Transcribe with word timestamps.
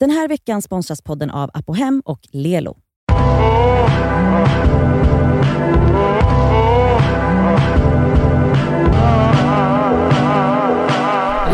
Den 0.00 0.10
här 0.10 0.28
veckan 0.28 0.62
sponsras 0.62 1.02
podden 1.02 1.30
av 1.30 1.50
Apohem 1.54 2.02
och 2.04 2.20
Lelo. 2.32 2.76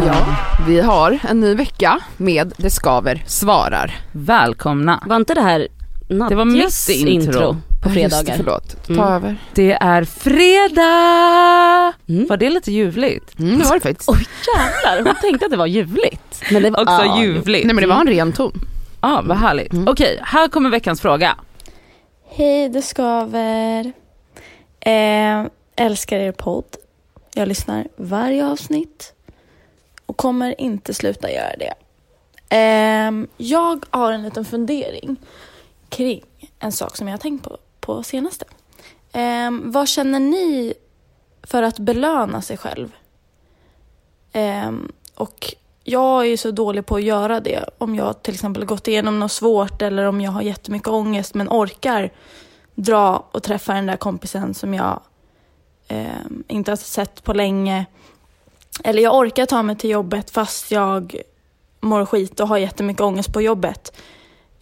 Ja, 0.07 0.17
vi 0.67 0.81
har 0.81 1.19
en 1.29 1.41
ny 1.41 1.55
vecka 1.55 2.01
med 2.17 2.53
Det 2.57 2.71
skaver 2.71 3.25
svarar. 3.27 3.95
Välkomna. 4.13 5.03
Var 5.07 5.17
inte 5.17 5.35
det 5.35 5.41
här 5.41 5.69
Nadjas 6.11 6.29
Det 6.29 6.35
var 6.35 6.45
mitt 6.45 6.89
intro. 6.89 7.31
intro 7.31 7.57
på 7.83 7.89
Just 7.89 7.95
det, 7.95 8.17
fredagar? 8.17 8.37
förlåt, 8.37 8.87
ta 8.87 8.93
Mm. 8.93 9.05
över. 9.05 9.37
Det 9.55 9.73
är 9.73 10.05
fredag! 10.05 11.93
Mm. 12.09 12.27
Var 12.29 12.37
det 12.37 12.51
lite 12.51 12.73
ljuvligt? 12.73 13.39
Mm, 13.39 13.59
det 13.59 13.65
var 13.65 13.75
det 13.75 13.81
faktiskt. 13.81 14.09
Oj 14.11 14.27
jävlar, 14.57 15.05
hon 15.13 15.21
tänkte 15.21 15.45
att 15.47 15.51
det 15.51 15.57
var 15.57 15.67
ljuvligt. 15.67 16.43
Men 16.53 16.63
det 16.63 16.71
var, 16.71 16.81
Också 16.83 17.05
ja, 17.05 17.23
ljuvligt. 17.23 17.67
Nej 17.67 17.75
men 17.75 17.83
det 17.83 17.89
var 17.89 18.01
en 18.01 18.07
ren 18.07 18.33
ton. 18.33 18.53
Ja, 19.01 19.23
vad 19.27 19.37
härligt. 19.37 19.73
Mm. 19.73 19.89
Okej, 19.89 20.21
här 20.23 20.49
kommer 20.49 20.71
veckans 20.71 21.01
fråga. 21.01 21.37
Hej, 22.31 22.69
det 22.69 22.83
skaver. 22.83 23.93
Eh, 24.81 25.45
älskar 25.77 26.19
er 26.19 26.33
podd. 26.33 26.65
Jag 27.35 27.49
lyssnar 27.49 27.87
varje 27.97 28.47
avsnitt 28.47 29.13
och 30.07 30.17
kommer 30.17 30.61
inte 30.61 30.95
sluta 30.95 31.31
göra 31.31 31.57
det. 31.59 31.75
Eh, 32.57 33.13
jag 33.37 33.85
har 33.91 34.13
en 34.13 34.23
liten 34.23 34.45
fundering 34.45 35.17
kring 35.89 36.23
en 36.61 36.73
sak 36.73 36.97
som 36.97 37.09
jag 37.09 37.13
har 37.13 37.19
tänkt 37.19 37.45
på 37.45 37.57
på 37.83 38.03
senaste. 38.03 38.45
Eh, 39.13 39.51
vad 39.63 39.89
känner 39.89 40.21
ni 40.21 40.75
för 41.43 41.63
att 41.63 41.79
belöna 41.79 42.43
sig 42.43 42.57
själv? 42.57 42.93
Eh, 44.33 44.73
och 45.15 45.55
jag 45.85 46.21
är 46.21 46.29
ju 46.29 46.37
så 46.37 46.51
dålig 46.51 46.87
på 46.87 46.97
att 46.97 47.03
göra 47.03 47.41
det. 47.41 47.65
Om 47.79 47.95
jag 47.95 48.23
till 48.23 48.35
exempel 48.35 48.65
gått 48.65 48.89
igenom 48.89 49.19
något 49.19 49.33
svårt 49.33 49.83
eller 49.83 50.05
om 50.05 50.21
jag 50.21 50.31
har 50.31 50.43
jättemycket 50.43 50.89
ångest 50.89 51.35
men 51.35 51.49
orkar 51.49 52.13
dra 52.75 53.29
och 53.33 53.43
träffa 53.43 53.75
den 53.75 53.87
där 53.87 53.97
kompisen 53.97 54.55
som 54.55 54.75
jag 54.75 55.01
eh, 55.89 56.07
inte 56.49 56.71
har 56.71 56.77
sett 56.77 57.25
på 57.25 57.33
länge. 57.33 57.87
Eller 58.85 59.03
jag 59.03 59.17
orkar 59.17 59.47
ta 59.47 59.63
mig 59.63 59.77
till 59.77 59.91
jobbet 59.91 60.31
fast 60.31 60.71
jag 60.71 61.17
mår 61.81 62.07
skit 62.07 62.41
och 62.41 62.49
har 62.49 62.59
jättemycket 62.59 63.01
ångest 63.01 63.33
på 63.33 63.43
jobbet. 63.43 63.97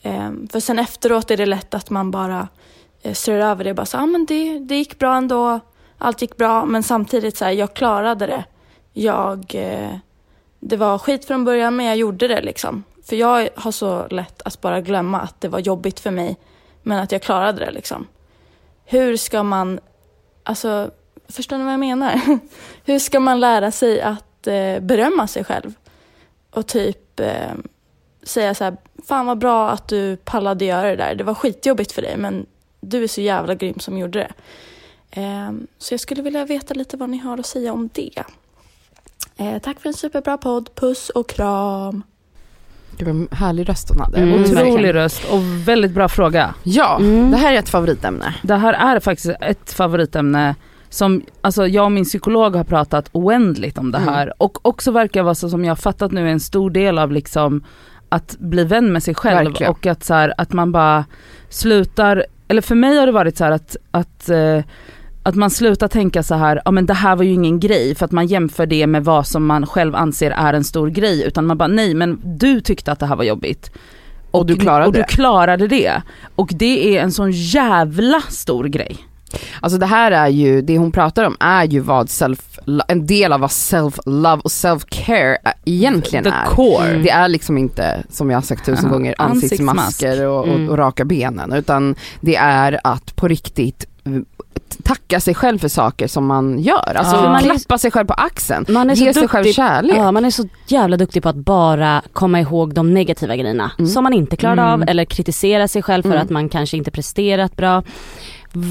Eh, 0.02 0.30
för 0.50 0.60
sen 0.60 0.78
efteråt 0.78 1.30
är 1.30 1.36
det 1.36 1.46
lätt 1.46 1.74
att 1.74 1.90
man 1.90 2.10
bara 2.10 2.40
eh, 2.40 2.46
Eh, 3.02 3.14
ser 3.14 3.38
över 3.38 3.64
det 3.64 3.70
och 3.70 3.76
bara 3.76 3.86
så, 3.86 3.98
ah, 3.98 4.06
men 4.06 4.26
det, 4.26 4.58
det 4.58 4.76
gick 4.76 4.98
bra 4.98 5.16
ändå, 5.16 5.60
allt 5.98 6.22
gick 6.22 6.36
bra 6.36 6.64
men 6.64 6.82
samtidigt 6.82 7.36
så 7.36 7.44
här, 7.44 7.52
jag 7.52 7.74
klarade 7.74 8.26
det. 8.26 8.44
Jag, 8.92 9.54
eh, 9.54 9.96
det 10.60 10.76
var 10.76 10.98
skit 10.98 11.24
från 11.24 11.44
början 11.44 11.76
men 11.76 11.86
jag 11.86 11.96
gjorde 11.96 12.28
det 12.28 12.40
liksom. 12.40 12.84
För 13.04 13.16
jag 13.16 13.48
har 13.54 13.72
så 13.72 14.06
lätt 14.06 14.42
att 14.42 14.60
bara 14.60 14.80
glömma 14.80 15.20
att 15.20 15.40
det 15.40 15.48
var 15.48 15.58
jobbigt 15.58 16.00
för 16.00 16.10
mig 16.10 16.36
men 16.82 16.98
att 16.98 17.12
jag 17.12 17.22
klarade 17.22 17.64
det 17.64 17.70
liksom. 17.70 18.06
Hur 18.84 19.16
ska 19.16 19.42
man, 19.42 19.80
alltså, 20.44 20.90
förstår 21.28 21.58
ni 21.58 21.64
vad 21.64 21.72
jag 21.72 21.80
menar? 21.80 22.20
Hur 22.84 22.98
ska 22.98 23.20
man 23.20 23.40
lära 23.40 23.70
sig 23.70 24.00
att 24.00 24.46
eh, 24.46 24.80
berömma 24.80 25.26
sig 25.26 25.44
själv? 25.44 25.74
Och 26.50 26.66
typ 26.66 27.20
eh, 27.20 27.52
säga 28.22 28.54
så 28.54 28.64
här, 28.64 28.76
fan 29.08 29.26
vad 29.26 29.38
bra 29.38 29.70
att 29.70 29.88
du 29.88 30.16
pallade 30.16 30.64
göra 30.64 30.88
det 30.90 30.96
där. 30.96 31.14
Det 31.14 31.24
var 31.24 31.34
skitjobbigt 31.34 31.92
för 31.92 32.02
dig 32.02 32.16
men 32.16 32.46
du 32.80 33.02
är 33.04 33.08
så 33.08 33.20
jävla 33.20 33.54
grym 33.54 33.78
som 33.78 33.98
gjorde 33.98 34.18
det. 34.18 34.32
Eh, 35.20 35.50
så 35.78 35.94
jag 35.94 36.00
skulle 36.00 36.22
vilja 36.22 36.44
veta 36.44 36.74
lite 36.74 36.96
vad 36.96 37.10
ni 37.10 37.18
har 37.18 37.38
att 37.38 37.46
säga 37.46 37.72
om 37.72 37.88
det. 37.92 38.22
Eh, 39.36 39.58
tack 39.58 39.80
för 39.80 39.88
en 39.88 39.94
superbra 39.94 40.38
podd, 40.38 40.70
puss 40.74 41.10
och 41.10 41.28
kram. 41.28 42.02
Var 43.00 43.08
en 43.10 43.28
härlig 43.32 43.68
röst 43.68 43.88
hon 43.88 44.00
hade. 44.00 44.18
Mm. 44.18 44.42
Verkligen. 44.42 44.66
Otrolig 44.68 44.94
röst 44.94 45.24
och 45.32 45.40
väldigt 45.68 45.92
bra 45.92 46.08
fråga. 46.08 46.54
Ja, 46.62 46.96
Mm. 47.00 47.30
det 47.30 47.36
här 47.36 47.52
är 47.54 47.58
ett 47.58 47.68
favoritämne. 47.68 48.34
Det 48.42 48.54
här 48.56 48.72
är 48.96 49.00
faktiskt 49.00 49.30
ett 49.40 49.72
favoritämne 49.72 50.54
som, 50.88 51.22
alltså 51.40 51.66
jag 51.66 51.84
och 51.84 51.92
min 51.92 52.04
psykolog 52.04 52.56
har 52.56 52.64
pratat 52.64 53.08
oändligt 53.12 53.78
om 53.78 53.90
det 53.92 53.98
Mm. 53.98 54.14
här 54.14 54.32
och 54.42 54.66
också 54.66 54.90
verkar 54.90 55.22
vara 55.22 55.34
så 55.34 55.48
som 55.50 55.64
jag 55.64 55.70
har 55.70 55.76
fattat 55.76 56.12
nu 56.12 56.26
är 56.28 56.32
en 56.32 56.40
stor 56.40 56.70
del 56.70 56.98
av 56.98 57.12
liksom 57.12 57.64
att 58.08 58.36
bli 58.38 58.64
vän 58.64 58.92
med 58.92 59.02
sig 59.02 59.14
själv 59.14 59.48
Verkligen. 59.48 59.70
och 59.72 59.86
att 59.86 60.04
så 60.04 60.14
här, 60.14 60.34
att 60.38 60.52
man 60.52 60.72
bara 60.72 61.04
slutar, 61.48 62.26
eller 62.50 62.62
för 62.62 62.74
mig 62.74 62.96
har 62.98 63.06
det 63.06 63.12
varit 63.12 63.36
så 63.36 63.44
att, 63.44 63.76
att 63.90 64.28
eh, 64.28 64.60
att 65.22 65.34
man 65.34 65.50
slutar 65.50 65.88
tänka 65.88 66.22
så 66.22 66.34
här, 66.34 66.62
ja 66.64 66.70
men 66.70 66.86
det 66.86 66.94
här 66.94 67.16
var 67.16 67.24
ju 67.24 67.32
ingen 67.32 67.60
grej 67.60 67.94
för 67.94 68.04
att 68.04 68.12
man 68.12 68.26
jämför 68.26 68.66
det 68.66 68.86
med 68.86 69.04
vad 69.04 69.26
som 69.26 69.46
man 69.46 69.66
själv 69.66 69.94
anser 69.94 70.30
är 70.30 70.52
en 70.54 70.64
stor 70.64 70.88
grej 70.88 71.24
utan 71.26 71.46
man 71.46 71.58
bara 71.58 71.68
nej 71.68 71.94
men 71.94 72.20
du 72.24 72.60
tyckte 72.60 72.92
att 72.92 72.98
det 72.98 73.06
här 73.06 73.16
var 73.16 73.24
jobbigt. 73.24 73.70
Och 74.30 74.46
du 74.46 74.56
klarade 74.56 74.86
och 74.86 74.92
du 74.92 75.02
klarade 75.02 75.66
det. 75.66 76.02
Och 76.36 76.50
det 76.54 76.96
är 76.96 77.02
en 77.02 77.12
sån 77.12 77.30
jävla 77.32 78.20
stor 78.20 78.64
grej. 78.64 78.96
Alltså 79.60 79.78
det 79.78 79.86
här 79.86 80.12
är 80.12 80.28
ju, 80.28 80.62
det 80.62 80.78
hon 80.78 80.92
pratar 80.92 81.24
om 81.24 81.36
är 81.40 81.64
ju 81.64 81.80
vad 81.80 82.10
self, 82.10 82.49
en 82.88 83.06
del 83.06 83.32
av 83.32 83.40
vad 83.40 83.50
self-love 83.50 84.40
och 84.40 84.50
self-care 84.50 85.36
egentligen 85.64 86.24
The 86.24 86.30
är. 86.30 86.44
core. 86.46 86.92
Det 87.02 87.10
är 87.10 87.28
liksom 87.28 87.58
inte, 87.58 88.02
som 88.10 88.30
jag 88.30 88.36
har 88.36 88.42
sagt 88.42 88.66
tusen 88.66 88.84
Ja, 88.84 88.90
gånger, 88.92 89.14
ansiktsmask. 89.18 89.78
ansiktsmasker 89.78 90.26
och, 90.28 90.38
och, 90.38 90.48
Mm. 90.48 90.68
och 90.68 90.78
raka 90.78 91.04
benen. 91.04 91.52
Utan 91.52 91.94
det 92.20 92.36
är 92.36 92.80
att 92.84 93.16
på 93.16 93.28
riktigt 93.28 93.86
eh, 94.04 94.12
tacka 94.82 95.20
sig 95.20 95.34
själv 95.34 95.58
för 95.58 95.68
saker 95.68 96.06
som 96.08 96.26
man 96.26 96.58
gör. 96.58 96.94
Alltså 96.96 97.16
Ja. 97.16 97.22
Man 97.22 97.42
klappa 97.42 97.78
sig 97.78 97.90
själv 97.90 98.06
på 98.06 98.14
axeln. 98.14 98.64
Man 98.68 98.90
är 98.90 98.94
så 98.94 99.04
Ge 99.04 99.14
sig 99.14 99.28
själv 99.28 99.44
kärlek. 99.52 99.96
ja, 99.96 100.12
man 100.12 100.24
är 100.24 100.30
så 100.30 100.48
jävla 100.66 100.96
duktig 100.96 101.22
på 101.22 101.28
att 101.28 101.36
bara 101.36 102.02
komma 102.12 102.40
ihåg 102.40 102.74
de 102.74 102.94
negativa 102.94 103.36
grejerna 103.36 103.70
Mm. 103.78 103.90
som 103.90 104.04
man 104.04 104.12
inte 104.12 104.36
klarade 104.36 104.62
Mm. 104.62 104.72
av 104.82 104.88
eller 104.88 105.04
kritisera 105.04 105.68
sig 105.68 105.82
själv 105.82 106.02
för 106.02 106.10
Mm. 106.10 106.22
att 106.22 106.30
man 106.30 106.48
kanske 106.48 106.76
inte 106.76 106.90
presterat 106.90 107.56
bra. 107.56 107.82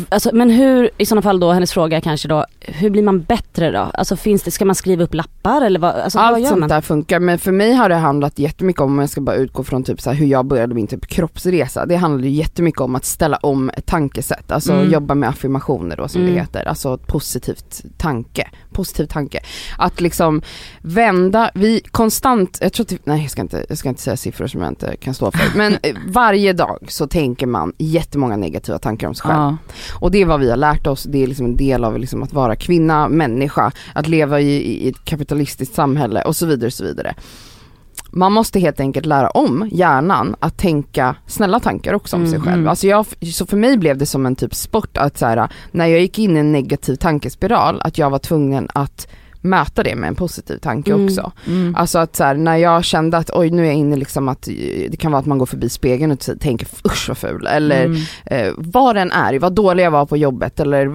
Alltså, 0.10 0.30
men 0.34 0.50
hur, 0.50 0.90
i 0.98 1.06
sådana 1.06 1.22
fall 1.22 1.40
då, 1.40 1.52
hennes 1.52 1.72
fråga 1.74 2.02
kanske 2.02 2.28
då, 2.28 2.46
hur 2.60 2.90
blir 2.90 3.04
man 3.04 3.22
bättre 3.22 3.72
då? 3.72 3.80
Alltså 3.80 4.16
finns 4.16 4.44
det, 4.44 4.52
ska 4.52 4.66
man 4.66 4.76
skriva 4.76 5.04
upp 5.04 5.14
lappar 5.14 5.62
eller 5.62 5.80
vad, 5.80 5.96
alltså, 5.96 6.18
vad 6.18 6.28
Allt 6.28 6.40
gör 6.40 6.48
sånt 6.48 6.60
man? 6.60 6.70
där 6.70 6.82
funkar 6.82 7.20
men 7.20 7.40
för 7.40 7.52
mig 7.52 7.74
har 7.74 7.90
det 7.90 7.96
handlat 7.96 8.40
jättemycket 8.40 8.82
om, 8.82 8.92
om 8.92 9.00
jag 9.00 9.10
ska 9.10 9.22
bara 9.22 9.36
utgå 9.36 9.64
från 9.64 9.84
typ 9.84 10.02
så 10.02 10.10
här 10.10 10.18
hur 10.18 10.26
jag 10.26 10.46
började 10.46 10.74
min 10.76 10.88
typ 10.88 11.08
kroppsresa. 11.08 11.86
Det 11.86 11.96
handlade 11.96 12.28
ju 12.28 12.34
jättemycket 12.34 12.82
om 12.82 12.96
att 12.96 13.06
ställa 13.06 13.38
om 13.38 13.70
ett 13.70 13.86
tankesätt, 13.86 14.52
alltså 14.52 14.74
Mm. 14.74 14.92
jobba 14.92 15.16
med 15.16 15.30
affirmationer 15.30 15.98
då 15.98 16.08
som 16.08 16.22
Mm. 16.22 16.34
det 16.34 16.40
heter, 16.40 16.68
alltså 16.68 16.98
positivt 16.98 17.82
tanke, 17.98 18.48
positiv 18.72 19.06
tanke. 19.06 19.40
Att 19.78 20.02
liksom 20.02 20.42
vända, 20.82 21.52
vi 21.54 21.82
konstant, 21.92 22.58
jag 22.62 22.74
tror 22.74 22.86
att, 22.86 23.06
nej 23.06 23.22
jag 23.22 23.32
ska 23.32 23.42
inte, 23.42 23.66
jag 23.70 23.78
ska 23.78 23.90
inte 23.90 24.02
säga 24.02 24.18
siffror 24.18 24.48
som 24.48 24.62
jag 24.62 24.70
inte 24.72 24.96
kan 24.98 25.14
stå 25.14 25.32
för, 25.32 25.58
men 25.58 25.78
varje 26.08 26.54
dag 26.54 26.78
så 26.88 27.08
tänker 27.08 27.48
man 27.48 27.74
jättemånga 27.78 28.38
negativa 28.38 28.80
tankar 28.80 29.08
om 29.08 29.16
sig 29.16 29.28
själv. 29.28 29.40
Ja. 29.40 29.58
Och 29.94 30.12
det 30.12 30.22
är 30.22 30.26
vad 30.26 30.40
vi 30.40 30.50
har 30.50 30.58
lärt 30.58 30.88
oss, 30.88 31.04
det 31.04 31.24
är 31.24 31.28
liksom 31.28 31.46
en 31.46 31.58
del 31.58 31.84
av 31.84 32.00
liksom 32.00 32.24
att 32.24 32.34
vara 32.34 32.56
kvinna, 32.56 33.08
människa, 33.10 33.72
att 33.94 34.08
leva 34.08 34.40
i, 34.42 34.52
i 34.86 34.90
ett 34.90 35.06
kapitalistiskt 35.06 35.76
samhälle 35.76 36.22
och 36.22 36.36
så 36.36 36.46
vidare 36.46 36.68
och 36.68 36.74
så 36.74 36.84
vidare. 36.84 37.16
Man 38.12 38.32
måste 38.32 38.60
helt 38.60 38.80
enkelt 38.80 39.06
lära 39.06 39.30
om 39.30 39.70
hjärnan 39.72 40.36
att 40.40 40.58
tänka 40.58 41.16
snälla 41.28 41.60
tankar 41.60 41.94
också 41.94 42.16
om 42.16 42.26
sig 42.28 42.36
Mm, 42.36 42.46
själv. 42.46 42.58
mm. 42.58 42.70
Alltså 42.70 42.88
jag, 42.88 43.06
så 43.34 43.46
för 43.46 43.58
mig 43.58 43.78
blev 43.78 43.98
det 43.98 44.06
som 44.06 44.26
en 44.26 44.36
typ 44.36 44.56
sport 44.56 44.98
att 44.98 45.18
så 45.18 45.26
här, 45.26 45.48
när 45.72 45.86
jag 45.88 46.00
gick 46.02 46.20
in 46.20 46.38
i 46.38 46.40
en 46.40 46.52
negativ 46.52 46.96
tankespiral, 46.96 47.82
att 47.84 47.98
jag 47.98 48.10
var 48.10 48.20
tvungen 48.20 48.68
att 48.74 49.08
möta 49.42 49.84
det 49.84 49.96
med 49.96 50.08
en 50.08 50.16
positiv 50.16 50.58
tanke 50.58 50.92
Mm. 50.94 51.06
också. 51.06 51.32
Mm. 51.48 51.76
Alltså 51.76 52.00
att 52.00 52.16
så 52.16 52.24
här, 52.24 52.36
när 52.36 52.56
jag 52.58 52.84
kände 52.84 53.18
att 53.18 53.30
oj 53.34 53.50
nu 53.50 53.62
är 53.62 53.66
jag 53.66 53.76
inne 53.76 53.96
liksom 53.96 54.30
att 54.30 54.42
det 54.90 55.00
kan 55.00 55.12
vara 55.12 55.20
att 55.20 55.26
man 55.26 55.38
går 55.38 55.46
förbi 55.46 55.70
spegeln 55.70 56.12
och 56.12 56.20
tänker 56.40 56.68
usch 56.86 57.06
vad 57.08 57.18
ful 57.18 57.48
eller 57.48 57.86
Mm. 57.86 58.02
eh, 58.26 58.54
vad 58.58 58.96
den 58.96 59.12
är, 59.12 59.40
vad 59.40 59.54
dålig 59.54 59.84
jag 59.84 59.92
var 59.92 60.06
på 60.06 60.18
jobbet 60.18 60.60
eller 60.60 60.90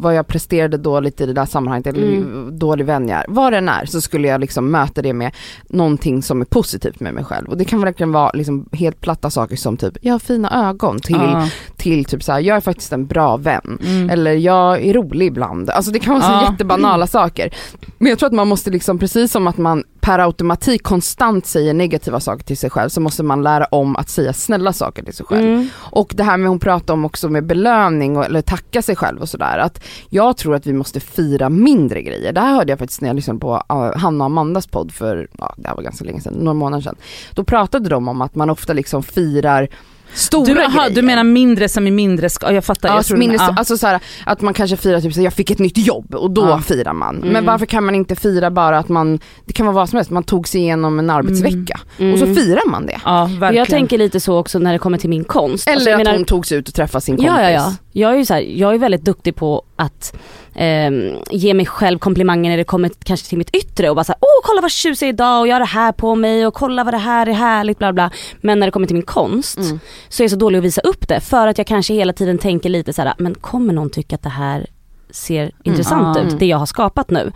vad 0.00 0.14
jag 0.14 0.26
presterade 0.26 0.76
dåligt 0.76 1.20
i 1.20 1.26
det 1.26 1.32
där 1.32 1.44
sammanhanget 1.46 1.86
eller 1.86 2.08
Mm. 2.08 2.58
dålig 2.58 2.84
vän 2.84 3.08
jag 3.08 3.18
är. 3.18 3.24
Vad 3.28 3.52
den 3.52 3.68
är 3.68 3.86
så 3.86 4.00
skulle 4.00 4.28
jag 4.28 4.40
liksom 4.40 4.70
möta 4.70 5.02
det 5.02 5.12
med 5.12 5.32
någonting 5.68 6.22
som 6.22 6.40
är 6.40 6.44
positivt 6.44 7.00
med 7.00 7.14
mig 7.14 7.24
själv. 7.24 7.48
Och 7.48 7.56
det 7.58 7.64
kan 7.64 7.80
verkligen 7.80 8.12
vara 8.12 8.30
liksom 8.34 8.68
helt 8.72 9.00
platta 9.00 9.30
saker 9.30 9.56
som 9.56 9.76
typ, 9.76 9.96
jag 10.02 10.14
har 10.14 10.18
fina 10.18 10.68
ögon 10.68 11.00
till, 11.00 11.16
Ja. 11.16 11.48
Till 11.78 12.04
typ 12.04 12.22
så 12.22 12.32
här, 12.32 12.40
jag 12.40 12.56
är 12.56 12.60
faktiskt 12.60 12.92
en 12.92 13.06
bra 13.06 13.36
vän. 13.36 13.78
Mm. 13.86 14.10
Eller 14.10 14.32
jag 14.32 14.82
är 14.84 14.94
rolig 14.94 15.26
ibland. 15.26 15.70
Alltså 15.70 15.90
det 15.90 15.98
kan 15.98 16.14
vara 16.14 16.22
så 16.24 16.32
Ja. 16.32 16.50
jättebanala 16.52 17.06
saker. 17.18 17.54
Men 17.98 18.10
jag 18.10 18.18
tror 18.18 18.26
att 18.26 18.32
man 18.34 18.48
måste 18.48 18.70
liksom, 18.70 18.98
precis 18.98 19.32
som 19.32 19.46
att 19.46 19.58
man 19.58 19.84
per 20.00 20.18
automatik 20.18 20.82
konstant 20.82 21.46
säger 21.46 21.74
negativa 21.74 22.20
saker 22.20 22.44
till 22.44 22.56
sig 22.56 22.70
själv 22.70 22.88
så 22.88 23.00
måste 23.00 23.22
man 23.22 23.42
lära 23.42 23.64
om 23.64 23.96
att 23.96 24.08
säga 24.08 24.32
snälla 24.32 24.72
saker 24.72 25.02
till 25.02 25.14
sig 25.14 25.26
själv. 25.26 25.48
Mm. 25.48 25.68
Och 25.76 26.12
det 26.16 26.22
här 26.22 26.36
med 26.36 26.48
hon 26.48 26.58
pratar 26.58 26.94
om 26.94 27.04
också 27.04 27.28
med 27.28 27.46
belöning 27.46 28.16
och, 28.16 28.24
eller 28.24 28.42
tacka 28.42 28.82
sig 28.82 28.96
själv 28.96 29.20
och 29.20 29.28
sådär. 29.28 29.58
Att 29.58 29.84
jag 30.08 30.36
tror 30.36 30.54
att 30.54 30.66
vi 30.66 30.72
måste 30.72 31.00
fira 31.00 31.48
mindre 31.48 32.02
grejer. 32.02 32.32
Det 32.32 32.40
här 32.40 32.54
hörde 32.54 32.72
jag 32.72 32.78
faktiskt 32.78 33.00
när 33.00 33.08
jag 33.08 33.16
lyssnade 33.16 33.40
på 33.40 33.62
Hanna 33.96 34.24
och 34.24 34.26
Amandas 34.30 34.66
podd 34.66 34.92
för, 34.92 35.28
ja 35.38 35.54
det 35.56 35.68
här 35.68 35.76
var 35.76 35.82
ganska 35.82 36.04
länge 36.04 36.20
sedan, 36.20 36.34
några 36.34 36.54
månader 36.54 36.82
sedan. 36.82 36.96
Då 37.34 37.44
pratade 37.44 37.88
de 37.88 38.08
om 38.08 38.22
att 38.22 38.34
man 38.34 38.50
ofta 38.50 38.72
liksom 38.72 39.02
firar 39.02 39.68
Stora 40.14 40.44
Du, 40.54 40.60
aha, 40.62 40.78
grejer. 40.82 40.94
du 40.94 41.02
menar 41.02 41.24
mindre 41.24 41.68
som 41.68 41.86
är 41.86 41.90
mindre, 41.90 42.30
ska, 42.30 42.52
jag 42.52 42.64
fattar. 42.64 42.88
Ja, 42.88 42.94
jag 42.94 43.06
tror, 43.06 43.16
minne, 43.16 43.34
ja. 43.34 43.54
Alltså 43.58 43.76
så 43.78 43.86
här, 43.86 44.00
att 44.26 44.40
man 44.40 44.54
kanske 44.54 44.76
firar 44.76 45.00
typ 45.00 45.12
så 45.12 45.20
här, 45.20 45.24
jag 45.24 45.32
fick 45.32 45.50
ett 45.50 45.58
nytt 45.58 45.78
jobb 45.78 46.14
och 46.14 46.30
då 46.30 46.42
Ja. 46.48 46.60
firar 46.60 46.92
man. 46.92 47.16
Mm. 47.16 47.28
Men 47.28 47.44
varför 47.44 47.66
kan 47.66 47.84
man 47.84 47.94
inte 47.94 48.16
fira 48.16 48.50
bara 48.50 48.78
att 48.78 48.88
man, 48.88 49.18
det 49.44 49.52
kan 49.52 49.66
vara 49.66 49.74
vad 49.74 49.88
som 49.88 49.96
helst, 49.96 50.10
man 50.10 50.22
tog 50.24 50.48
sig 50.48 50.60
igenom 50.60 50.98
en 50.98 51.10
arbetsvecka 51.10 51.80
Mm. 51.98 52.12
och 52.12 52.18
så 52.18 52.26
firar 52.34 52.70
man 52.70 52.86
det. 52.86 53.00
ja, 53.04 53.24
verkligen. 53.24 53.54
Jag 53.54 53.68
tänker 53.68 53.98
lite 53.98 54.20
så 54.20 54.38
också 54.38 54.58
när 54.58 54.72
det 54.72 54.78
kommer 54.78 54.98
till 54.98 55.10
min 55.10 55.24
konst. 55.24 55.68
Eller 55.68 55.76
Alltså, 55.76 55.90
att 55.90 55.96
menar- 55.98 56.12
hon 56.12 56.24
tog 56.24 56.46
sig 56.46 56.58
ut 56.58 56.68
och 56.68 56.74
träffade 56.74 57.04
sin 57.04 57.16
kompis. 57.16 57.32
Ja, 57.36 57.42
ja, 57.42 57.50
ja. 57.50 57.72
Jag 57.98 58.12
är 58.12 58.16
ju 58.16 58.24
så 58.24 58.34
här, 58.34 58.40
jag 58.40 58.74
är 58.74 58.78
väldigt 58.78 59.04
duktig 59.04 59.36
på 59.36 59.62
att 59.76 60.16
ehm, 60.54 61.12
ge 61.30 61.54
mig 61.54 61.66
själv 61.66 61.98
komplimanger 61.98 62.50
när 62.50 62.56
det 62.56 62.64
kommer 62.64 62.90
kanske 63.04 63.28
till 63.28 63.38
mitt 63.38 63.50
yttre 63.54 63.90
och 63.90 63.96
bara 63.96 64.04
såhär, 64.04 64.18
åh 64.20 64.40
kolla 64.44 64.60
vad 64.60 64.70
tjusig 64.70 65.06
jag 65.06 65.08
är 65.08 65.12
idag 65.12 65.40
och 65.40 65.48
jag 65.48 65.54
har 65.54 65.60
det 65.60 65.66
här 65.66 65.92
på 65.92 66.14
mig 66.14 66.46
och 66.46 66.54
kolla 66.54 66.84
vad 66.84 66.94
det 66.94 66.98
här 66.98 67.26
är 67.26 67.32
härligt 67.32 67.78
bla 67.78 67.92
bla. 67.92 68.10
Men 68.40 68.58
när 68.58 68.66
det 68.66 68.70
kommer 68.70 68.86
till 68.86 68.96
min 68.96 69.02
konst 69.06 69.58
Mm. 69.58 69.80
så 70.08 70.22
är 70.22 70.24
jag 70.24 70.30
så 70.30 70.36
dålig 70.36 70.58
att 70.58 70.64
visa 70.64 70.80
upp 70.80 71.08
det 71.08 71.20
för 71.20 71.46
att 71.46 71.58
jag 71.58 71.66
kanske 71.66 71.94
hela 71.94 72.12
tiden 72.12 72.38
tänker 72.38 72.68
lite 72.68 72.92
så 72.92 73.02
här, 73.02 73.14
men 73.18 73.34
kommer 73.34 73.72
någon 73.74 73.90
tycka 73.90 74.14
att 74.14 74.22
det 74.22 74.28
här 74.28 74.66
ser 75.10 75.50
intressant 75.64 76.16
Ah. 76.16 76.20
ut, 76.20 76.38
det 76.38 76.46
jag 76.46 76.58
har 76.58 76.66
skapat 76.66 77.10
nu. 77.10 77.32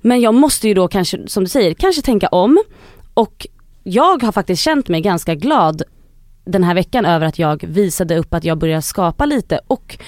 Men 0.00 0.20
jag 0.20 0.34
måste 0.34 0.68
ju 0.68 0.74
då 0.74 0.88
kanske, 0.88 1.28
som 1.28 1.44
du 1.44 1.48
säger, 1.50 1.74
kanske 1.74 2.02
tänka 2.02 2.28
om 2.28 2.62
och 3.14 3.46
jag 3.82 4.22
har 4.22 4.32
faktiskt 4.32 4.62
känt 4.62 4.88
mig 4.88 5.00
ganska 5.00 5.34
glad 5.34 5.82
den 6.44 6.64
här 6.64 6.74
veckan 6.74 7.04
över 7.04 7.26
att 7.26 7.38
jag 7.38 7.64
visade 7.64 8.16
upp 8.16 8.34
att 8.34 8.44
jag 8.44 8.58
börjar 8.58 8.80
skapa 8.80 9.26
lite 9.26 9.60
och 9.66 9.98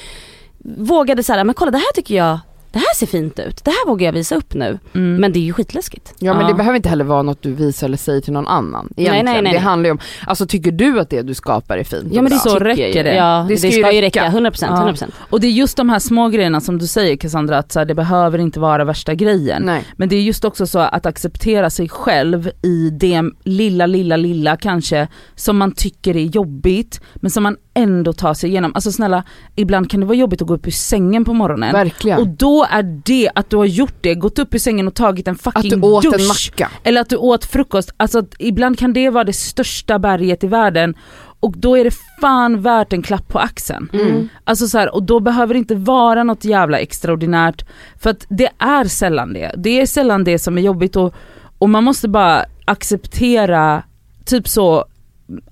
vågade 0.76 1.22
säga, 1.22 1.44
men 1.44 1.54
kolla 1.54 1.70
det 1.70 1.78
här 1.78 1.92
tycker 1.94 2.14
jag, 2.16 2.38
det 2.72 2.78
här 2.78 2.94
ser 2.96 3.06
fint 3.06 3.38
ut, 3.38 3.64
det 3.64 3.70
här 3.70 3.86
vågar 3.86 4.06
jag 4.06 4.12
visa 4.12 4.34
upp 4.36 4.54
nu. 4.54 4.78
Mm. 4.94 5.16
Men 5.20 5.32
det 5.32 5.38
är 5.38 5.42
ju 5.42 5.52
skitläskigt. 5.52 6.14
Ja 6.18 6.32
men 6.34 6.42
Ja. 6.42 6.48
det 6.48 6.54
behöver 6.54 6.76
inte 6.76 6.88
heller 6.88 7.04
vara 7.04 7.22
något 7.22 7.42
du 7.42 7.52
visar 7.52 7.86
eller 7.86 7.96
säger 7.96 8.20
till 8.20 8.32
någon 8.32 8.46
annan. 8.48 8.88
Egentligen. 8.96 9.24
nej, 9.24 9.34
nej, 9.34 9.42
Det 9.42 9.58
nej. 9.58 9.58
handlar 9.58 9.86
ju 9.88 9.90
om, 9.92 9.98
alltså 10.26 10.46
tycker 10.46 10.72
du 10.72 11.00
att 11.00 11.10
det 11.10 11.22
du 11.22 11.34
skapar 11.34 11.78
är 11.78 11.84
fint 11.84 12.08
Ja 12.12 12.22
men 12.22 12.32
det? 12.32 12.38
Så 12.38 12.58
räcker 12.58 13.04
det. 13.04 13.14
Ja, 13.14 13.44
Det 13.48 13.54
det 13.54 13.58
ska 13.58 13.70
ska, 13.70 13.90
ju 13.90 13.96
ju 13.96 14.00
räcka. 14.00 14.24
räcka, 14.24 14.38
100%. 14.38 14.66
Ja. 14.70 14.92
100%. 14.92 15.10
Och 15.30 15.40
det 15.40 15.46
är 15.46 15.50
just 15.50 15.76
de 15.76 15.88
här 15.88 15.98
små 15.98 16.28
grejerna 16.28 16.60
som 16.60 16.78
du 16.78 16.86
säger 16.86 17.16
Cassandra, 17.16 17.58
att 17.58 17.72
så 17.72 17.78
här, 17.78 17.86
det 17.86 17.94
behöver 17.94 18.38
inte 18.38 18.60
vara 18.60 18.84
värsta 18.84 19.14
grejen. 19.14 19.62
Nej. 19.62 19.84
Men 19.96 20.08
det 20.08 20.16
är 20.16 20.20
just 20.22 20.44
också 20.44 20.66
så 20.66 20.78
att 20.78 21.06
acceptera 21.06 21.70
sig 21.70 21.88
själv 21.88 22.50
i 22.62 22.90
det 22.90 23.22
lilla, 23.44 23.86
lilla, 23.86 24.16
lilla 24.16 24.56
kanske 24.56 25.08
som 25.34 25.56
man 25.58 25.72
tycker 25.72 26.16
är 26.16 26.24
jobbigt 26.24 27.00
men 27.14 27.30
som 27.30 27.42
man 27.42 27.56
ändå 27.74 28.12
tar 28.12 28.34
sig 28.34 28.50
igenom. 28.50 28.72
Alltså 28.74 28.92
snälla, 28.92 29.22
ibland 29.56 29.90
kan 29.90 30.00
det 30.00 30.06
vara 30.06 30.16
jobbigt 30.16 30.42
att 30.42 30.48
gå 30.48 30.54
upp 30.54 30.66
ur 30.66 30.70
sängen 30.70 31.24
på 31.24 31.32
morgonen. 31.32 31.72
Verkligen. 31.72 32.18
Och 32.18 32.28
då 32.28 32.65
är 32.66 33.00
det 33.04 33.30
att 33.34 33.50
du 33.50 33.56
har 33.56 33.64
gjort 33.64 33.94
det, 34.00 34.14
gått 34.14 34.38
upp 34.38 34.54
ur 34.54 34.58
sängen 34.58 34.88
och 34.88 34.94
tagit 34.94 35.28
en 35.28 35.34
att 35.34 35.40
fucking 35.40 35.80
du 35.80 35.86
åt 35.86 36.02
dusch. 36.02 36.14
en 36.20 36.26
macka. 36.26 36.70
Eller 36.82 37.00
att 37.00 37.08
du 37.08 37.16
åt 37.16 37.44
frukost, 37.44 37.90
alltså 37.96 38.18
att 38.18 38.34
ibland 38.38 38.78
kan 38.78 38.92
det 38.92 39.10
vara 39.10 39.24
det 39.24 39.32
största 39.32 39.98
berget 39.98 40.44
i 40.44 40.46
världen 40.46 40.94
och 41.40 41.58
då 41.58 41.76
är 41.76 41.84
det 41.84 41.94
fan 42.20 42.62
värt 42.62 42.92
en 42.92 43.02
klapp 43.02 43.28
på 43.28 43.38
axeln. 43.38 43.90
Mm. 43.92 44.28
Alltså 44.44 44.68
så 44.68 44.78
här, 44.78 44.94
och 44.94 45.02
då 45.02 45.20
behöver 45.20 45.54
det 45.54 45.58
inte 45.58 45.74
vara 45.74 46.24
något 46.24 46.44
jävla 46.44 46.78
extraordinärt 46.78 47.64
för 48.00 48.10
att 48.10 48.26
det 48.28 48.48
är 48.58 48.84
sällan 48.84 49.32
det. 49.32 49.54
Det 49.56 49.80
är 49.80 49.86
sällan 49.86 50.24
det 50.24 50.38
som 50.38 50.58
är 50.58 50.62
jobbigt 50.62 50.96
och, 50.96 51.14
och 51.58 51.70
man 51.70 51.84
måste 51.84 52.08
bara 52.08 52.44
acceptera 52.64 53.82
typ 54.24 54.48
så 54.48 54.84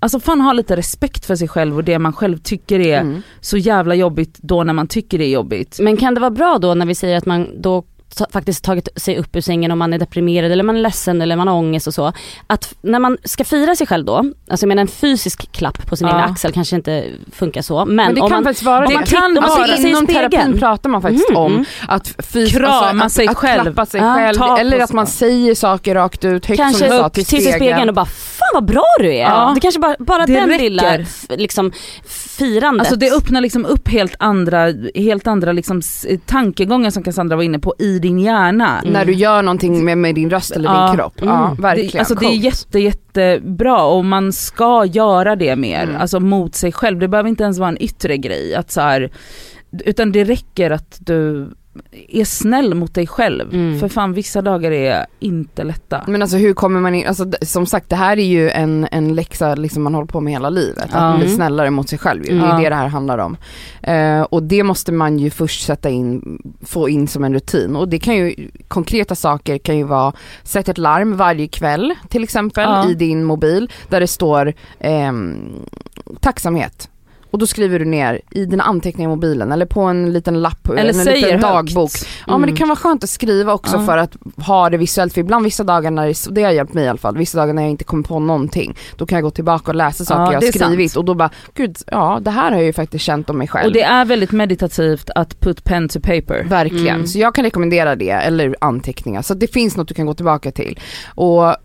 Alltså 0.00 0.20
fan 0.20 0.40
ha 0.40 0.52
lite 0.52 0.76
respekt 0.76 1.26
för 1.26 1.36
sig 1.36 1.48
själv 1.48 1.76
och 1.76 1.84
det 1.84 1.98
man 1.98 2.12
själv 2.12 2.38
tycker 2.38 2.80
är 2.80 3.00
Mm. 3.00 3.22
så 3.40 3.56
jävla 3.56 3.94
jobbigt 3.94 4.38
då 4.42 4.64
när 4.64 4.72
man 4.72 4.86
tycker 4.88 5.18
det 5.18 5.24
är 5.24 5.30
jobbigt. 5.30 5.78
Men 5.80 5.96
kan 5.96 6.14
det 6.14 6.20
vara 6.20 6.30
bra 6.30 6.58
då 6.58 6.74
när 6.74 6.86
vi 6.86 6.94
säger 6.94 7.16
att 7.16 7.26
man 7.26 7.48
då 7.62 7.84
faktiskt 8.32 8.64
tagit 8.64 8.88
sig 8.96 9.18
upp 9.18 9.36
ur 9.36 9.40
sängen 9.40 9.70
om 9.70 9.78
man 9.78 9.92
är 9.92 9.98
deprimerad 9.98 10.52
eller 10.52 10.64
man 10.64 10.76
är 10.76 10.80
ledsen 10.80 11.22
eller 11.22 11.36
man 11.36 11.48
har 11.48 11.54
ångest 11.54 11.86
och 11.86 11.94
så. 11.94 12.12
Att 12.46 12.74
när 12.82 12.98
man 12.98 13.18
ska 13.24 13.44
fira 13.44 13.76
sig 13.76 13.86
själv 13.86 14.04
då, 14.04 14.16
alltså 14.16 14.64
jag 14.64 14.68
menar 14.68 14.80
en 14.82 14.88
fysisk 14.88 15.52
klapp 15.52 15.86
på 15.86 15.96
sin 15.96 16.08
Ja. 16.08 16.18
egen 16.18 16.30
axel 16.32 16.52
kanske 16.52 16.76
inte 16.76 17.04
funkar 17.32 17.62
så. 17.62 17.84
Men, 17.84 17.96
Men 17.96 18.14
det 18.14 18.20
om 18.20 18.28
kan 18.30 18.36
man, 18.36 18.44
faktiskt 18.44 18.62
vara 18.66 18.86
det. 18.86 18.94
man 18.94 19.04
om 19.24 19.34
man 19.34 19.44
alltså, 19.44 19.76
sig 19.76 19.86
i 19.86 19.88
inom 19.90 20.04
spegeln. 20.04 20.30
terapin 20.30 20.58
pratar 20.58 20.90
man 20.90 21.02
faktiskt 21.02 21.28
Mm, 21.30 21.42
om 21.42 21.64
att 21.88 22.06
fys- 22.18 22.50
Krama 22.52 22.74
alltså, 22.74 23.04
att, 23.04 23.12
sig 23.12 23.28
att 23.28 23.36
själv. 23.36 23.62
klappa 23.62 23.86
sig 23.86 24.00
Ja, 24.00 24.14
själv 24.14 24.42
eller 24.58 24.80
att 24.80 24.92
man 24.92 25.06
säger 25.06 25.54
saker 25.54 25.94
rakt 25.94 26.24
ut 26.24 26.46
högt 26.46 26.56
kanske 26.60 26.78
som 26.78 26.96
du 26.96 27.02
sa 27.02 27.08
till 27.08 27.24
tittar 27.24 27.42
sig 27.42 27.50
i 27.50 27.54
spegeln 27.54 27.88
och 27.88 27.94
bara 27.94 28.06
fan 28.06 28.50
vad 28.54 28.64
bra 28.64 28.84
du 29.00 29.14
är. 29.14 29.20
Ja. 29.20 29.52
Det 29.54 29.60
kanske 29.60 29.80
bara, 29.80 29.96
bara 29.98 30.26
Det 30.26 30.34
den 30.34 30.48
räcker. 30.48 30.62
lilla 30.64 30.98
liksom, 31.28 31.72
firandet. 32.38 32.80
Alltså 32.80 32.96
det 32.96 33.10
öppnar 33.12 33.40
liksom 33.40 33.66
upp 33.66 33.88
helt 33.88 34.14
andra, 34.18 34.72
helt 34.94 35.26
andra 35.26 35.52
liksom 35.52 35.78
s- 35.78 36.06
tankegångar 36.26 36.90
som 36.90 37.02
Cassandra 37.02 37.36
var 37.36 37.42
inne 37.42 37.58
på 37.58 37.74
i 37.78 37.98
din 37.98 38.18
hjärna. 38.18 38.80
Mm. 38.80 38.92
När 38.92 39.04
du 39.04 39.12
gör 39.12 39.42
någonting 39.42 39.84
med, 39.84 39.98
med 39.98 40.14
din 40.14 40.30
röst 40.30 40.50
eller 40.50 40.68
Ja. 40.70 40.86
din 40.86 40.96
kropp. 40.96 41.14
Ja, 41.22 41.44
Mm. 41.46 41.62
verkligen. 41.62 41.90
Det, 41.92 41.98
alltså 41.98 42.14
det 42.14 42.26
är 42.26 42.36
jätte, 42.36 42.78
jättebra 42.78 43.82
och 43.84 44.04
man 44.04 44.32
ska 44.32 44.84
göra 44.84 45.36
det 45.36 45.56
mer, 45.56 45.82
Mm. 45.82 45.96
alltså 45.96 46.20
mot 46.20 46.54
sig 46.54 46.72
själv. 46.72 46.98
Det 46.98 47.08
behöver 47.08 47.28
inte 47.30 47.44
ens 47.44 47.58
vara 47.58 47.68
en 47.68 47.82
yttre 47.82 48.16
grej. 48.16 48.54
Att 48.54 48.70
så 48.70 48.80
här, 48.80 49.10
utan 49.84 50.12
det 50.12 50.24
räcker 50.24 50.70
att 50.70 50.96
du 51.00 51.48
är 52.08 52.24
snäll 52.24 52.74
mot 52.74 52.94
dig 52.94 53.06
själv. 53.06 53.54
Mm. 53.54 53.80
För 53.80 53.88
fan 53.88 54.12
vissa 54.12 54.42
dagar 54.42 54.70
är 54.70 55.06
inte 55.20 55.64
lätta. 55.64 56.04
Men 56.06 56.22
alltså 56.22 56.36
hur 56.36 56.54
kommer 56.54 56.80
man 56.80 56.94
in, 56.94 57.06
alltså, 57.06 57.26
som 57.42 57.66
sagt 57.66 57.90
det 57.90 57.96
här 57.96 58.16
är 58.18 58.24
ju 58.24 58.50
en, 58.50 58.88
en 58.90 59.14
läxa 59.14 59.54
liksom 59.54 59.82
man 59.82 59.94
håller 59.94 60.06
på 60.06 60.20
med 60.20 60.32
hela 60.32 60.50
livet. 60.50 60.88
Att 60.92 61.16
bli 61.16 61.24
Mm. 61.24 61.36
snällare 61.36 61.70
mot 61.70 61.88
sig 61.88 61.98
själv 61.98 62.26
ju. 62.26 62.40
Det 62.40 62.46
är 62.46 62.62
det 62.62 62.68
det 62.68 62.74
här 62.74 62.88
handlar 62.88 63.18
om. 63.18 63.36
Eh, 63.82 64.22
och 64.22 64.42
det 64.42 64.62
måste 64.62 64.92
man 64.92 65.18
ju 65.18 65.30
först 65.30 65.64
sätta 65.64 65.90
in, 65.90 66.38
få 66.62 66.88
in 66.88 67.08
som 67.08 67.24
en 67.24 67.34
rutin. 67.34 67.76
Och 67.76 67.88
det 67.88 67.98
kan 67.98 68.14
ju, 68.16 68.50
konkreta 68.68 69.14
saker 69.14 69.58
kan 69.58 69.76
ju 69.76 69.84
vara, 69.84 70.12
sätt 70.42 70.68
ett 70.68 70.78
larm 70.78 71.16
varje 71.16 71.48
kväll 71.48 71.94
till 72.08 72.22
exempel 72.24 72.90
i 72.90 72.94
din 72.94 73.24
mobil 73.24 73.70
där 73.88 74.00
det 74.00 74.06
står 74.06 74.52
ehm, 74.80 75.36
tacksamhet. 76.20 76.88
Och 77.34 77.38
då 77.40 77.46
skriver 77.46 77.78
du 77.78 77.84
ner 77.84 78.20
i 78.30 78.44
dina 78.44 78.62
anteckningar 78.64 79.10
i 79.10 79.14
mobilen 79.14 79.52
eller 79.52 79.66
på 79.66 79.80
en 79.80 80.12
liten 80.12 80.42
lapp, 80.42 80.68
Eller 80.68 80.88
en 80.88 80.94
säger 80.94 81.16
liten 81.16 81.30
högt. 81.30 81.42
dagbok. 81.42 81.90
Ja 82.26 82.32
men 82.32 82.40
det 82.40 82.46
Mm. 82.46 82.56
kan 82.56 82.68
vara 82.68 82.76
skönt 82.76 83.04
att 83.04 83.10
skriva 83.10 83.52
också 83.52 83.76
Ja. 83.76 83.84
för 83.86 83.98
att 83.98 84.16
ha 84.46 84.70
det 84.70 84.76
visuellt 84.76 85.12
för 85.14 85.20
ibland 85.20 85.44
vissa 85.44 85.64
dagar 85.64 85.90
när 85.90 86.06
det, 86.06 86.34
det 86.34 86.42
har 86.42 86.50
hjälpt 86.52 86.74
mig 86.74 86.84
i 86.84 86.88
alla 86.88 86.98
fall, 86.98 87.16
vissa 87.16 87.38
dagar 87.38 87.52
när 87.54 87.62
jag 87.62 87.70
inte 87.70 87.84
kommer 87.84 88.02
på 88.02 88.18
någonting 88.18 88.76
då 88.96 89.06
kan 89.06 89.16
jag 89.16 89.22
gå 89.24 89.30
tillbaka 89.30 89.70
och 89.70 89.74
läsa 89.74 90.04
saker 90.04 90.20
Ja, 90.20 90.32
jag 90.32 90.40
har 90.42 90.52
skrivit 90.68 90.90
sant. 90.92 90.96
och 90.98 91.04
då 91.04 91.14
bara 91.14 91.30
gud 91.54 91.76
ja 91.86 92.18
det 92.22 92.30
här 92.30 92.50
har 92.50 92.56
jag 92.58 92.66
ju 92.66 92.72
faktiskt 92.72 93.04
känt 93.04 93.30
om 93.30 93.38
mig 93.38 93.48
själv. 93.48 93.66
Och 93.66 93.72
det 93.72 93.82
är 93.82 94.04
väldigt 94.04 94.32
meditativt 94.32 95.10
att 95.14 95.40
put 95.40 95.64
pen 95.64 95.88
to 95.88 96.00
paper. 96.00 96.46
Verkligen, 96.48 96.94
Mm. 96.94 97.06
så 97.06 97.18
jag 97.18 97.34
kan 97.34 97.44
rekommendera 97.44 97.96
det 97.96 98.10
eller 98.10 98.56
anteckningar 98.60 99.22
så 99.22 99.32
att 99.32 99.40
det 99.40 99.52
finns 99.52 99.76
något 99.76 99.88
du 99.88 99.94
kan 99.94 100.06
gå 100.06 100.14
tillbaka 100.14 100.50
till. 100.50 100.78
Och 101.14 101.56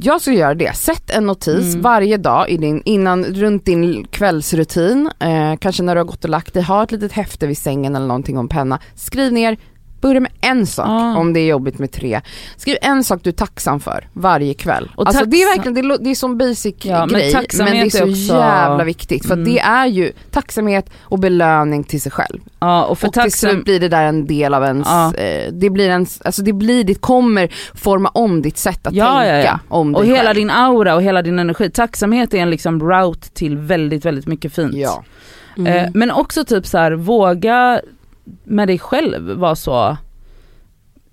jag 0.00 0.20
skulle 0.20 0.36
göra 0.36 0.54
det, 0.54 0.76
sätt 0.76 1.10
en 1.10 1.26
notis 1.26 1.74
Mm. 1.74 1.82
varje 1.82 2.16
dag 2.16 2.50
i 2.50 2.56
din, 2.56 2.82
innan, 2.84 3.24
runt 3.24 3.64
din 3.64 4.04
kvällsrutin, 4.04 5.10
eh, 5.20 5.56
kanske 5.56 5.82
när 5.82 5.94
du 5.94 6.00
har 6.00 6.06
gått 6.06 6.24
och 6.24 6.30
lagt 6.30 6.54
dig, 6.54 6.62
ha 6.62 6.82
ett 6.82 6.92
litet 6.92 7.12
häfte 7.12 7.46
vid 7.46 7.58
sängen 7.58 7.96
eller 7.96 8.06
någonting 8.06 8.36
en 8.36 8.48
penna. 8.48 8.78
Skriv 8.94 9.32
ner, 9.32 9.56
börja 10.00 10.20
med 10.20 10.32
en 10.40 10.66
sak 10.66 10.86
Ah. 10.88 11.16
om 11.16 11.32
det 11.32 11.40
är 11.40 11.46
jobbigt 11.46 11.78
med 11.78 11.92
tre. 11.92 12.20
Skriv 12.56 12.76
en 12.82 13.04
sak 13.04 13.20
du 13.22 13.30
är 13.30 13.34
tacksam 13.34 13.80
för 13.80 14.08
varje 14.12 14.54
kväll. 14.54 14.90
Och 14.96 15.06
alltså 15.06 15.24
det 15.24 15.36
är 15.42 15.56
verkligen, 15.56 15.74
det, 15.74 15.82
lå- 15.82 15.98
det 16.00 16.10
är 16.10 16.14
som 16.14 16.38
basic 16.38 16.74
Ja, 16.82 16.98
men 16.98 17.08
grej 17.08 17.32
men, 17.32 17.42
tacksamhet 17.42 17.74
det 17.74 17.86
är 17.86 17.90
så 17.90 17.98
är 18.06 18.10
också- 18.10 18.34
jävla 18.44 18.84
viktigt 18.84 19.26
för 19.26 19.34
Mm. 19.34 19.44
det 19.44 19.58
är 19.60 19.86
ju 19.86 20.12
tacksamhet 20.30 20.90
och 21.00 21.18
belöning 21.18 21.84
till 21.84 22.02
sig 22.02 22.12
själv. 22.12 22.38
Ja, 22.60 22.84
och 22.84 22.98
för 22.98 23.08
och 23.08 23.12
till 23.12 23.22
tacksam... 23.22 23.50
slut 23.50 23.64
blir 23.64 23.80
det 23.80 23.88
där 23.88 24.04
en 24.04 24.26
del 24.26 24.54
av 24.54 24.64
ens, 24.64 24.88
Ja. 24.90 25.14
eh, 25.14 25.52
det 25.52 25.70
blir 25.70 25.88
ens, 25.88 26.20
alltså 26.22 26.42
det 26.42 26.52
blir, 26.52 26.84
det 26.84 26.94
kommer 26.94 27.48
forma 27.74 28.08
om 28.08 28.42
ditt 28.42 28.58
sätt 28.58 28.86
att 28.86 28.94
Ja, 28.94 29.04
tänka 29.20 29.36
ja, 29.38 29.42
ja. 29.44 29.58
om 29.68 29.92
dig 29.92 30.00
Och 30.00 30.06
hela 30.06 30.18
själv. 30.24 30.34
din 30.36 30.50
aura 30.50 30.94
och 30.94 31.02
hela 31.02 31.22
din 31.22 31.38
energi. 31.38 31.70
Tacksamhet 31.70 32.34
är 32.34 32.38
en 32.38 32.50
liksom 32.50 32.80
route 32.90 33.30
till 33.30 33.56
väldigt, 33.56 34.04
väldigt 34.04 34.26
mycket 34.26 34.54
fint. 34.54 34.74
Ja. 34.74 35.04
Mm. 35.58 35.72
Eh, 35.84 35.90
men 35.94 36.10
också 36.10 36.44
typ 36.44 36.66
så 36.66 36.78
här, 36.78 36.92
våga 36.92 37.80
med 38.44 38.68
dig 38.68 38.78
själv 38.78 39.30
vara 39.38 39.54
så, 39.56 39.96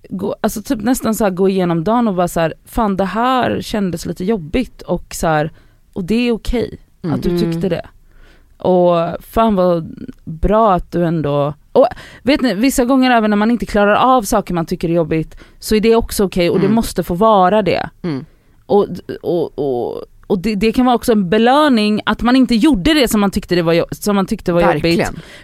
gå, 0.09 0.35
alltså 0.41 0.61
typ 0.61 0.81
nästan 0.81 1.15
så 1.15 1.23
här, 1.23 1.31
gå 1.31 1.49
igenom 1.49 1.83
dagen 1.83 2.07
och 2.07 2.13
bara 2.15 2.27
så 2.27 2.39
här, 2.39 2.53
fan 2.65 2.97
det 2.97 3.05
här 3.05 3.61
kändes 3.61 4.05
lite 4.05 4.25
jobbigt 4.25 4.81
och 4.81 5.05
så 5.15 5.27
här, 5.27 5.51
och 5.93 6.03
det 6.03 6.15
är 6.27 6.31
okej 6.31 6.77
Mm. 7.01 7.15
att 7.15 7.23
du 7.23 7.29
Mm. 7.29 7.41
tyckte 7.41 7.69
det. 7.69 7.85
Och 8.57 8.95
fan 9.23 9.55
vad 9.55 9.95
bra 10.23 10.73
att 10.73 10.91
du 10.91 11.05
ändå, 11.05 11.53
och 11.71 11.87
vet 12.23 12.41
ni 12.41 12.53
vissa 12.53 12.85
gånger 12.85 13.11
även 13.11 13.29
när 13.29 13.37
man 13.37 13.51
inte 13.51 13.65
klarar 13.65 13.95
av 13.95 14.21
saker 14.21 14.53
man 14.53 14.65
tycker 14.65 14.89
är 14.89 14.93
jobbigt 14.93 15.37
så 15.59 15.75
är 15.75 15.79
det 15.79 15.95
också 15.95 16.23
okej 16.25 16.49
och 16.49 16.59
det 16.59 16.65
Mm. 16.65 16.75
måste 16.75 17.03
få 17.03 17.13
vara 17.13 17.61
det. 17.61 17.89
Mm. 18.01 18.25
Och, 18.65 18.87
och, 19.21 19.59
och, 19.59 20.03
och 20.27 20.39
det, 20.39 20.55
det 20.55 20.71
kan 20.71 20.85
vara 20.85 20.95
också 20.95 21.11
en 21.11 21.29
belöning 21.29 22.01
att 22.05 22.21
man 22.21 22.35
inte 22.35 22.55
gjorde 22.55 22.93
det 22.93 23.07
som 23.07 23.21
man 23.21 23.31
tyckte, 23.31 23.55
det 23.55 23.61
var, 23.61 23.85
som 23.91 24.15
man 24.15 24.25
tyckte 24.25 24.53
var 24.53 24.61
jobbigt. 24.75 24.97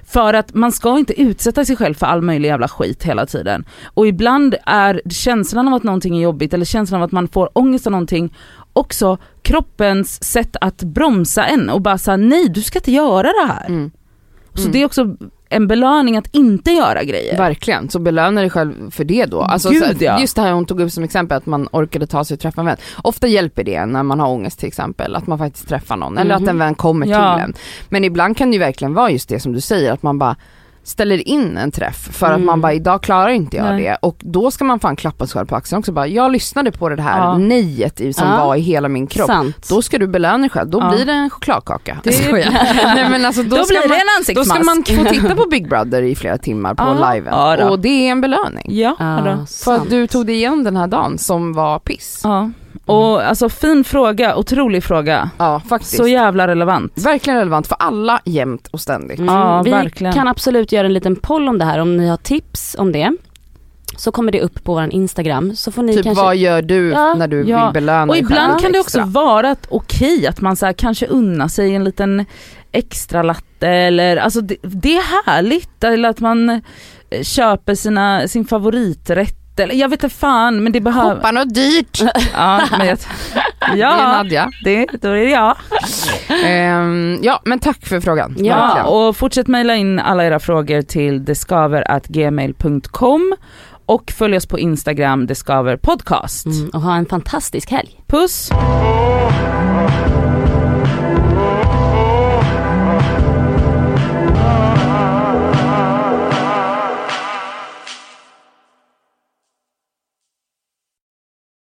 För 0.08 0.34
att 0.34 0.54
man 0.54 0.72
ska 0.72 0.98
inte 0.98 1.22
utsätta 1.22 1.66
sig 1.66 1.76
själv 1.76 1.94
för 1.94 2.06
all 2.06 2.22
möjlig 2.22 2.50
jävla 2.50 2.68
skit 2.68 3.04
hela 3.04 3.26
tiden. 3.26 3.66
Och 3.94 4.08
ibland 4.08 4.56
är 4.66 5.02
känslan 5.10 5.68
av 5.68 5.74
att 5.74 5.84
någonting 5.84 6.18
är 6.18 6.22
jobbigt 6.22 6.54
eller 6.54 6.66
känslan 6.66 7.02
av 7.02 7.06
att 7.06 7.12
man 7.12 7.28
får 7.28 7.50
ångest 7.54 7.88
av 7.88 7.92
någonting 7.92 8.34
också 8.74 9.18
kroppens 9.42 10.24
sätt 10.24 10.56
att 10.62 10.84
bromsa 10.84 11.46
en 11.46 11.70
och 11.70 11.82
bara 11.82 11.98
säga 11.98 12.18
nej 12.18 12.50
du 12.50 12.62
ska 12.62 12.80
inte 12.80 12.92
göra 12.92 13.28
det 13.28 13.48
här. 13.48 13.66
Mm. 13.68 13.92
Så 14.54 14.62
Mm. 14.62 14.72
det 14.72 14.82
är 14.82 14.86
också 14.86 15.16
en 15.52 15.68
belöning 15.68 16.18
att 16.18 16.28
inte 16.36 16.72
göra 16.72 17.04
grejer. 17.04 17.38
Verkligen, 17.38 17.90
så 17.90 18.00
belöna 18.00 18.42
dig 18.42 18.50
själv 18.50 18.92
för 18.92 19.04
det 19.04 19.26
då. 19.26 19.42
Alltså, 19.42 19.70
Gud, 19.70 19.98
ja. 20.00 20.20
Just 20.20 20.36
det 20.36 20.42
här 20.42 20.52
hon 20.52 20.66
tog 20.66 20.82
upp 20.82 20.92
som 20.92 21.04
exempel 21.04 21.38
att 21.38 21.46
man 21.46 21.68
orkade 21.72 22.08
ta 22.08 22.26
sig 22.26 22.36
och 22.36 22.40
träffa 22.40 22.62
en 22.62 22.66
vän. 22.66 22.78
Ofta 23.04 23.28
hjälper 23.28 23.64
det 23.64 23.86
när 23.86 24.04
man 24.04 24.20
har 24.20 24.28
ångest 24.28 24.60
till 24.60 24.68
exempel, 24.68 25.16
att 25.16 25.28
man 25.28 25.38
faktiskt 25.38 25.68
träffar 25.68 25.96
någon 25.98 26.18
eller 26.18 26.36
att 26.36 26.42
Mhm. 26.42 26.50
en 26.50 26.58
vän 26.58 26.76
kommer 26.76 27.08
Ja. 27.08 27.36
till 27.36 27.44
en. 27.44 27.54
Men 27.90 28.04
ibland 28.04 28.38
kan 28.38 28.50
det 28.52 28.54
ju 28.54 28.60
verkligen 28.60 28.94
vara 28.94 29.12
just 29.12 29.30
det 29.30 29.40
som 29.40 29.54
du 29.54 29.62
säger, 29.62 29.92
att 29.92 30.04
man 30.04 30.20
bara 30.20 30.36
ställer 30.84 31.28
in 31.28 31.58
en 31.58 31.72
träff 31.72 31.96
för 32.12 32.26
att 32.26 32.32
Mm. 32.36 32.46
man 32.46 32.62
bara 32.62 32.74
idag 32.74 33.02
klarar 33.04 33.30
inte 33.30 33.58
jag 33.58 33.66
Nej. 33.66 33.84
det 33.84 33.98
och 34.02 34.18
då 34.20 34.52
ska 34.52 34.64
man 34.66 34.80
fan 34.80 34.96
klappa 34.96 35.28
sig 35.28 35.34
själv 35.34 35.46
på 35.46 35.56
axeln 35.56 35.80
också 35.80 35.92
bara 35.92 36.08
jag 36.08 36.32
lyssnade 36.32 36.72
på 36.72 36.90
det 36.90 37.02
här 37.02 37.18
Ja. 37.20 37.38
nejet 37.38 38.02
i, 38.02 38.14
som 38.14 38.28
Ja. 38.28 38.46
var 38.46 38.56
i 38.56 38.60
hela 38.60 38.88
min 38.90 39.08
kropp. 39.08 39.28
Sant. 39.28 39.70
Då 39.70 39.82
ska 39.82 39.98
du 39.98 40.08
belöna 40.08 40.38
dig 40.38 40.50
själv, 40.50 40.70
då 40.70 40.80
Ja. 40.80 40.90
blir 40.96 41.06
det 41.06 41.12
en 41.12 41.30
chokladkaka. 41.30 41.98
Det- 42.04 42.12
skojar. 42.12 42.52
Nej, 42.96 43.10
men 43.10 43.26
alltså, 43.26 43.44
då, 43.44 43.50
Då, 43.58 43.64
blir 43.68 43.80
man, 43.80 43.90
det 43.90 43.96
en 43.96 44.02
då 44.08 44.18
ansiktsmask. 44.20 44.50
ska 44.56 44.64
man 44.64 44.84
få 45.06 45.10
titta 45.22 45.36
på 45.36 45.50
Big 45.50 45.70
Brother 45.70 46.02
i 46.02 46.16
flera 46.16 46.38
timmar 46.38 46.74
på 46.74 46.84
Ja. 46.84 47.14
liven 47.14 47.34
Ja 47.34 47.58
då. 47.58 47.68
och 47.70 47.80
det 47.80 47.90
är 48.08 48.12
en 48.12 48.22
belöning. 48.22 48.66
Ja, 48.70 48.96
Ja, 49.00 49.22
då. 49.26 49.46
För 49.64 49.76
att 49.76 49.90
du 49.90 50.08
tog 50.08 50.26
dig 50.26 50.36
igenom 50.36 50.64
den 50.64 50.78
här 50.78 50.88
dagen 50.88 51.18
som 51.18 51.54
var 51.54 51.80
piss. 51.80 52.22
Ja. 52.24 52.50
Och 52.86 53.22
alltså 53.24 53.50
fin 53.50 53.84
fråga, 53.84 54.36
otrolig 54.36 54.84
fråga. 54.84 55.30
faktiskt. 55.70 55.98
Så 55.98 56.08
jävla 56.08 56.48
relevant. 56.48 56.92
Verkligen 57.06 57.40
relevant 57.40 57.68
för 57.68 57.78
alla 57.80 58.20
jämt 58.26 58.68
och 58.72 58.82
ständigt. 58.82 59.20
Mm. 59.20 59.34
Ja, 59.36 59.62
vi 59.62 59.72
verkligen. 59.72 60.14
kan 60.14 60.28
absolut 60.28 60.72
göra 60.72 60.88
en 60.88 60.94
liten 60.94 61.16
poll 61.16 61.48
om 61.48 61.58
det 61.58 61.66
här 61.66 61.80
om 61.80 61.98
ni 61.98 62.08
har 62.08 62.18
tips 62.18 62.76
om 62.80 62.92
det. 62.92 63.12
Så 63.98 64.12
kommer 64.12 64.32
det 64.32 64.42
upp 64.42 64.64
på 64.64 64.74
vår 64.74 64.94
Instagram 64.94 65.56
så 65.56 65.72
får 65.72 65.84
ni 65.84 65.94
Typ 65.94 66.04
kanske... 66.04 66.24
vad 66.24 66.36
gör 66.36 66.62
du 66.62 66.90
Ja. 66.90 67.14
när 67.14 67.28
du 67.28 67.44
Ja. 67.48 67.66
vill 67.66 67.74
belöna 67.74 68.02
Och 68.04 68.08
dig 68.14 68.20
ibland 68.22 68.54
lite 68.54 68.64
kan 68.64 68.72
det 68.72 68.80
också 68.80 69.02
vara 69.06 69.52
att 69.52 69.68
okej 69.70 70.28
att 70.28 70.42
man 70.42 70.56
så 70.56 70.66
här, 70.66 70.74
kanske 70.74 71.06
unnar 71.06 71.48
sig 71.48 71.76
en 71.76 71.84
liten 71.84 72.26
extra 72.72 73.24
latte 73.24 73.68
eller 73.68 74.18
alltså 74.18 74.42
det, 74.42 74.56
det 74.62 74.98
är 74.98 75.26
härligt 75.32 75.84
eller 75.84 76.10
att 76.10 76.20
man 76.20 76.50
eh, 76.50 76.60
köper 77.24 77.76
sina, 77.76 78.28
sin 78.28 78.46
favoriträtt 78.46 79.38
eller 79.60 79.76
jag 79.76 79.90
vet 79.90 80.04
inte 80.04 80.16
fan 80.16 80.64
men 80.64 80.72
det 80.72 80.82
behöver... 80.82 81.16
Hoppa 81.16 81.32
något 81.32 81.54
dyrt. 81.54 82.02
Ja, 82.36 82.62
men 82.78 82.88
jag, 82.88 82.98
Det 83.60 83.66
är 83.72 83.76
ja 83.76 83.96
Nadja. 83.98 84.50
det, 84.64 84.86
då 85.02 85.08
är 85.10 85.16
det 85.26 85.30
jag. 85.30 85.58
Ehm, 86.46 87.20
ja 87.22 87.42
men 87.46 87.60
tack 87.60 87.86
för 87.86 88.00
frågan. 88.00 88.36
Ja, 88.38 88.46
Ja, 88.46 88.56
Verkligen. 88.66 88.86
och 88.88 89.18
fortsätt 89.18 89.48
mejla 89.48 89.76
in 89.76 90.00
alla 90.00 90.26
era 90.26 90.40
frågor 90.40 90.82
till 90.82 91.26
deskaver.gmail.com 91.26 93.36
och 93.86 94.12
följ 94.18 94.38
oss 94.38 94.46
på 94.46 94.60
Instagram, 94.60 95.28
deskaver 95.28 95.78
podcast. 95.78 96.46
Mm, 96.46 96.70
och 96.70 96.82
ha 96.82 96.96
en 96.96 97.06
fantastisk 97.06 97.72
helg. 97.72 98.02
Puss! 98.08 98.50